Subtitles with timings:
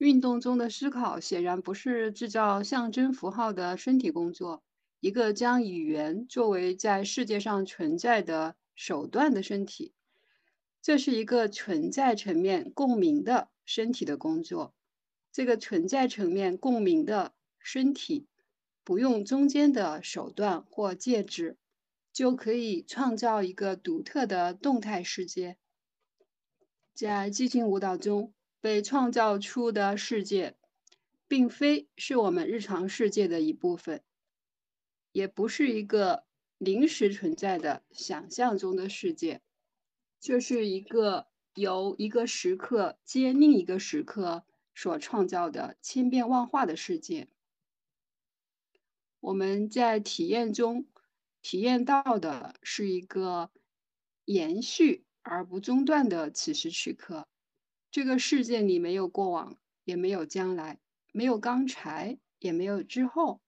[0.00, 4.62] 运动中的思考显然不是制造象征符号的身体工作，
[4.98, 9.92] 一个将语言作为在世界上存在的手段的身体，
[10.80, 14.74] 这是一个存在层面共鸣的身体的工作。
[15.30, 18.26] 这个存在层面共鸣的身体，
[18.82, 21.58] 不用中间的手段或介质，
[22.10, 25.58] 就可以创造一个独特的动态世界。
[26.94, 30.56] 在激情舞蹈中被创造出的世界，
[31.26, 34.02] 并非是我们日常世界的一部分，
[35.12, 36.24] 也不是一个
[36.58, 39.40] 临时存在的想象中的世界，
[40.20, 44.44] 这是一个由一个时刻接另一个时刻。
[44.72, 47.28] 所创造的千变万化的世界，
[49.18, 50.86] 我们在体验中
[51.42, 53.50] 体验到的是一个
[54.24, 57.28] 延续而不中断的此时此刻。
[57.90, 60.80] 这个世界里没有过往，也没有将来，
[61.12, 63.40] 没有刚才，也没有之后，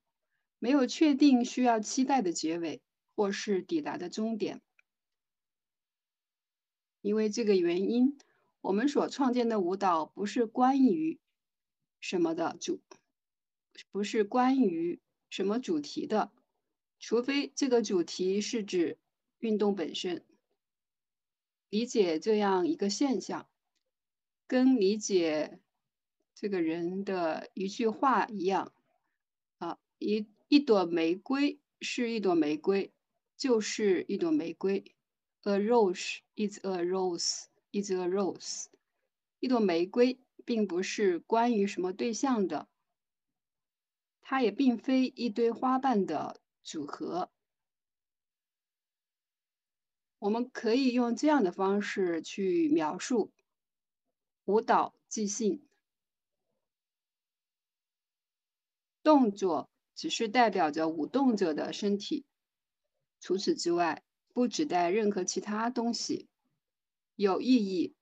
[0.58, 2.82] 没有确定需要期待的结尾，
[3.14, 4.60] 或是抵达的终点。
[7.00, 8.18] 因为这个原因。
[8.64, 11.18] 我们所创建的舞蹈不是关于
[11.98, 12.80] 什么的主，
[13.90, 16.30] 不是关于什么主题的，
[17.00, 18.98] 除非这个主题是指
[19.40, 20.24] 运动本身。
[21.70, 23.48] 理解这样一个现象，
[24.52, 25.62] 跟理解
[26.34, 28.74] 这个人的一句话一样
[29.56, 32.92] 啊，一一朵玫瑰是一朵玫瑰，
[33.38, 34.94] 就是一朵玫瑰。
[35.44, 37.46] A rose is a rose.
[37.72, 38.66] is a rose，
[39.40, 42.68] 一朵玫瑰并不是关于什么对象的，
[44.20, 47.30] 它也并非一堆花瓣的组合。
[50.18, 53.32] 我们可以用这样的方式去描述
[54.44, 55.62] 舞蹈即兴
[59.02, 62.24] 动作，只是代表着舞动者的身体，
[63.20, 66.28] 除此之外不指代任何其他东西。
[67.14, 67.94] 有意义，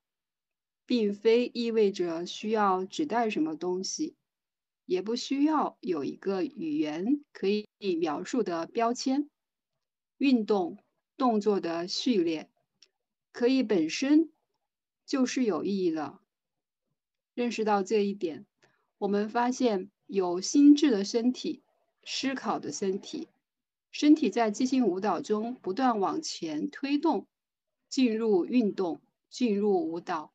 [0.87, 4.17] 并非意味着需要指代什么东西，
[4.87, 9.29] 也不需要有一个语言可以描述的标签。
[10.17, 10.79] 运动
[11.17, 12.51] 动作的序列
[13.33, 14.33] 可以本身
[15.05, 16.20] 就是有意义的。
[17.35, 18.47] 认识到这一点，
[18.99, 21.63] 我们发现有心智的身体、
[22.05, 23.29] 思考的身体，
[23.91, 27.27] 身体在即兴舞蹈中不断往前推动，
[27.89, 29.01] 进入运动。
[29.31, 30.33] 进入舞蹈，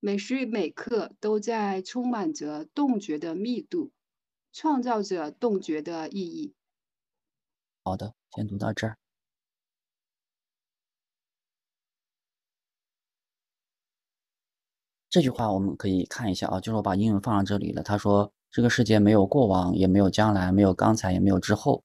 [0.00, 3.92] 每时每刻都在充满着动觉的密度，
[4.50, 6.54] 创造着动觉的意义。
[7.82, 8.96] 好的，先读到这儿。
[15.14, 17.84] 这句话我们可以看一下啊，就是我把英文放在这里了。
[17.84, 21.84] 他说：“这个世界没有过往，也没有将来，没有刚才，也没有之后。”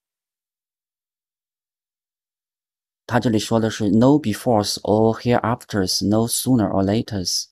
[3.06, 7.46] 他这里说的是 no befores or hereafters, no sooner or laters,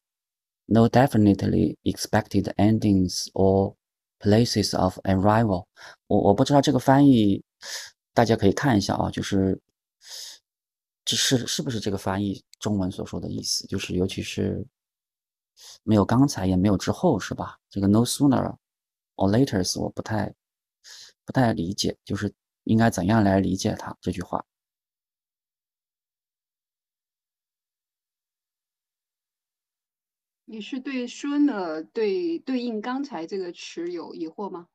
[0.66, 3.76] no definitely expected endings or
[4.20, 5.68] places of arrival。
[6.08, 7.44] 我我不知道这个翻译，
[8.16, 9.62] 大家可以看一下啊，就是
[11.06, 13.68] 这是是不是这个翻译中文所说的意思？
[13.68, 14.66] 就是尤其是
[15.84, 17.58] 没有刚才也没有之后，是吧？
[17.70, 18.56] 这个 no sooner
[19.16, 20.34] or laters 我不太
[21.26, 24.46] 不太理解，就是应该怎样来理解它这句话？
[30.50, 34.68] 你是对 sooner 对对应刚才这个词有疑惑吗？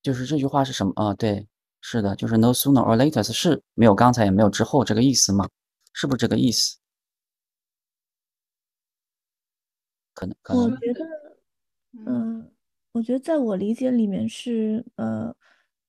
[0.00, 1.12] 就是这句话是什么啊？
[1.12, 1.46] 对，
[1.82, 5.46] 是的，就是 no sooner or later 是没有刚才也没有之后这个意思吗？
[5.92, 6.79] 是不是这个意思？
[10.20, 10.64] 可能，可能。
[10.64, 11.06] 我觉得，
[12.04, 12.50] 嗯，
[12.92, 15.34] 我觉得在我理解里面是，呃，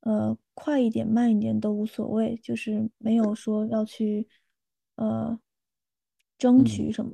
[0.02, 4.28] 呃，快一点、慢一点都无所谓，就是没有说要去，
[4.96, 5.38] 呃，
[6.38, 7.12] 争取什么，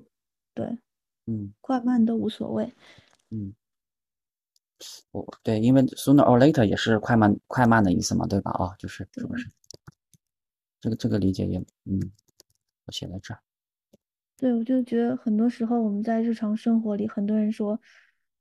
[0.53, 0.77] 对。
[1.25, 2.71] 嗯，快慢都无所谓。
[3.31, 3.53] 嗯，
[5.11, 8.51] 我对，因为 sooner or later 也是快慢快慢的意思嘛，对吧？
[8.51, 9.49] 啊，就是是不是？
[10.79, 12.11] 这个这个理解也，嗯，
[12.85, 13.41] 我写在这儿。
[14.39, 17.79] 对，我就觉得很多时候我们在日常生活里，很多人说，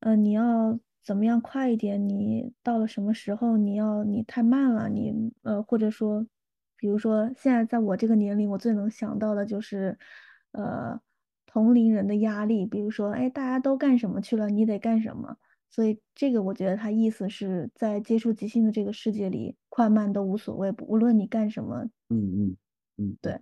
[0.01, 2.07] 嗯，你要怎么样快一点？
[2.09, 3.57] 你到了什么时候？
[3.57, 6.27] 你要你太慢了，你呃，或者说，
[6.77, 9.99] 比如说现在在我这个年龄，我最能想到的就是，
[10.53, 11.01] 呃。
[11.49, 15.39] 同龄人的压力，比如说，哎，大家都干什么去了，你得干什么？
[15.71, 21.85] 所以这个我觉得他意思是在接触即兴的这个世界里，快慢都无所谓，无论你干什么。
[22.11, 22.57] 嗯嗯
[22.99, 23.41] 嗯，对。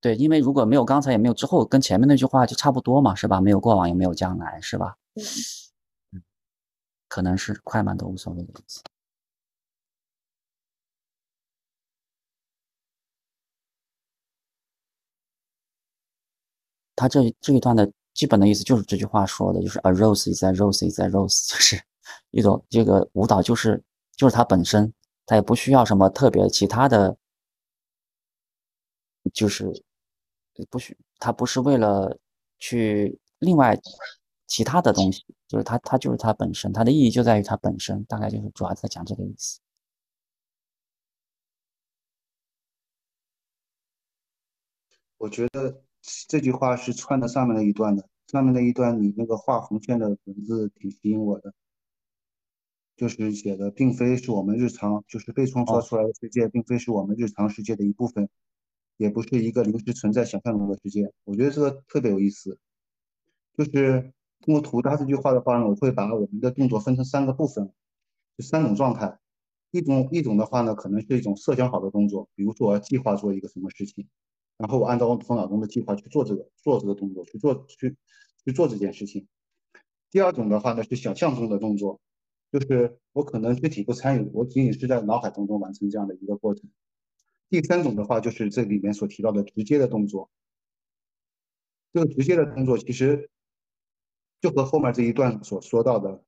[0.00, 3.40] 对，因为如果没有刚才也没有之后，跟前面那句话就差不多嘛，是吧？
[3.40, 4.96] 没有过往也没有将来，是吧？
[6.12, 6.22] 嗯，
[7.08, 8.82] 可能是快慢都无所谓的意思。
[16.96, 21.82] 他这这一段的基本的意思就是这句话说的，就是 a rose is a rose is a rose，就是
[22.30, 23.82] 一种这个舞蹈就是
[24.16, 24.92] 就是它本身，
[25.26, 27.16] 它也不需要什么特别其他的，
[29.32, 29.70] 就是
[30.68, 32.18] 不需它不是为了
[32.58, 33.78] 去另外
[34.46, 39.60] 其他的东西，就是它它就是它本身，它的意义就在于它本身，大概就是主要在讲这个意思。
[45.18, 45.82] 我觉得。
[46.28, 51.52] 这句话是串的上面那一段的，上面那一段你那个画红线的文字挺吸引我的，
[52.96, 58.30] 就是写的并非是我们日常，就是被创造出来的世界，并非是我们日常世界的一部分，
[59.00, 61.10] 也不是一个临时存在想象中的世界。
[61.24, 62.58] 我觉得这个特别有意思，
[63.56, 67.72] 就是通过图搭这句话的话呢，我会把我们的动作分成三个部分，
[68.36, 69.18] 就三种状态，
[69.70, 74.06] 一种一种的话呢，可能是一种设想好的动作，比如说我要计划做一个什么事情。
[74.58, 77.96] 然后我按照我头脑中的计划去做这个做这个动作，去做去
[78.44, 79.26] 去做这件事情。
[80.10, 81.98] 第二种的话呢是想象中的动作，
[82.52, 86.68] 就是我可能具体不参与，我仅仅是在脑海当中完成这样的一个过程。
[87.50, 90.30] 第三种的话就是这里面所提到的直接的动作。
[91.92, 93.28] 这个直接的动作其实
[94.40, 96.24] 就和后面这一段所说到的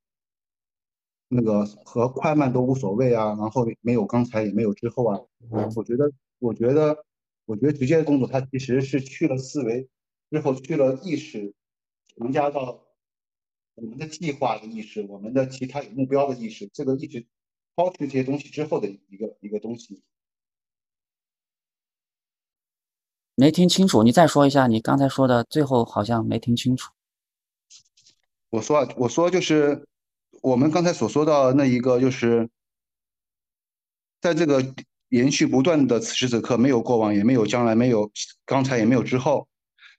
[1.29, 5.19] 那个和快慢都无所谓啊，然后没有刚才也没有之后啊，
[5.75, 7.03] 我觉得我觉得。
[7.45, 9.89] 我觉得直接的动作，它其实是去了思维
[10.31, 11.53] 之后，去了意识，
[12.15, 12.85] 强加到
[13.75, 17.27] 我们的计划的意识，我们的其他有目标的意识，这个意识
[17.75, 20.01] 抛去这些东西之后的一个一个东西。
[23.35, 26.91] 没听清楚，你再说一下，你刚才说的最后好像没听清楚。
[28.49, 29.85] 我说啊，我说就是
[30.41, 32.49] 我们刚才所说到那一个，就是
[34.21, 34.73] 在这个。
[35.09, 38.11] 延续不断的此时此刻，没有过往，也没有将来，没有
[38.47, 39.47] 刚才，也没有之后，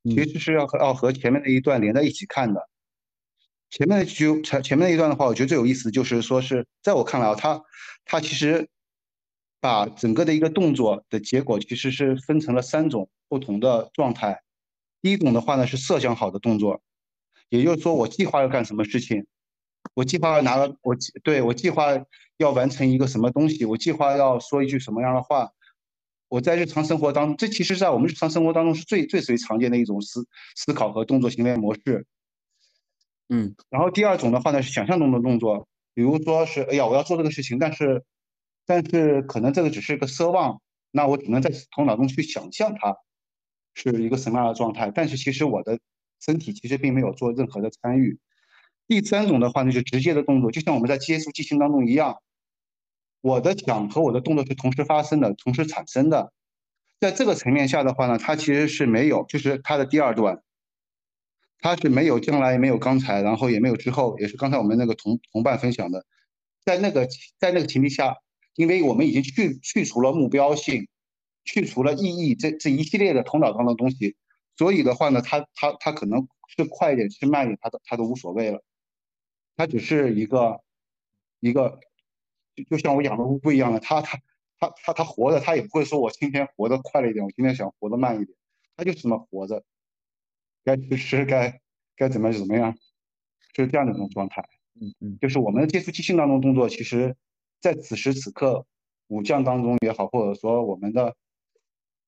[0.02, 2.69] 其实是要和要和前面那一段连在一起看的。
[3.70, 7.62] 前面那句前前面那一段的话，我觉得最有意思就是说是在我看来啊，他
[8.04, 8.69] 他其实
[9.64, 14.43] 把整个的一个动作的结果其实是分成了三种不同的状态。
[15.00, 16.82] 第一种的话呢是设想好的动作，
[17.49, 19.26] 也就是说我计划要干什么事情。
[19.94, 21.87] 我计划要拿了，我对我计划
[22.37, 25.49] 要完成一个什么东西，我计划要说一句什么样的话。
[26.28, 30.26] 我在日常生活当中，这其实在我们日常生活当中是最最最常见的一种思
[30.56, 32.05] 思考和动作行为模式。
[33.31, 38.05] 嗯，然后第二种的话呢是想象中的动作，比如说是哎呀我要做这个事情，但是
[38.66, 42.96] 但是可能这个只是一个奢望，那我只能在头脑中去想象它
[43.75, 45.78] 是一个什么样的状态，但是其实我的
[46.20, 48.19] 身体其实并没有做任何的参与。
[48.87, 52.16] 第三种的话呢，就直接的动作，就像我们在接触进行当中一样，
[53.20, 56.32] 我的想和我的动作是同时发生的，同时产生的。
[57.00, 60.43] 在这个层面下的话呢，它其实是没有，就是它的第二段，
[61.58, 66.06] 它是没有将来，没有刚才，然后也没有之后，也是刚才我们那个同同伴分享的，
[66.64, 67.08] 在那个
[67.38, 68.17] 在那个前提下，
[68.55, 70.89] 因为我们已经去去除了目标性，
[71.45, 74.17] 去除了意义这这一系列的头脑当中的东西，
[74.56, 78.62] 所以的话呢，它它它可能是快一点，是慢一点，它都它都无所谓了。
[79.56, 80.61] 它只是一个
[81.41, 81.81] 一个，
[82.55, 84.20] 就就像我养的乌龟一样的，它它
[84.58, 88.37] 它它它活着，它也不会说我今天活得快了一点，我今天想活得慢一点，
[88.77, 89.65] 它就这么活着，
[90.65, 91.61] 该吃吃，该
[91.96, 92.77] 该怎么怎么样，
[93.55, 94.49] 是这样的一种状态。
[94.81, 97.15] 嗯嗯，就是我们的接触即兴当中动作，其实
[97.65, 98.67] 在此时此刻
[99.06, 101.17] 武将当中也好，或者说我们的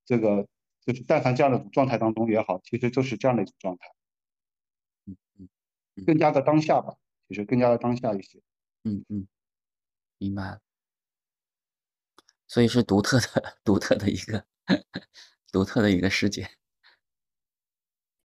[0.04, 0.46] 这个
[0.84, 3.86] 就是但凡这样的状态当中也好，其实就是这样的一种状态。
[5.06, 5.48] 嗯嗯，
[6.04, 6.94] 更加的当下吧。
[7.28, 8.38] 就是更加的当下一些，
[8.84, 9.26] 嗯嗯，
[10.18, 10.60] 明白了，
[12.46, 14.46] 所以是独特的、独特的一个、
[15.50, 16.48] 独特的一个世界。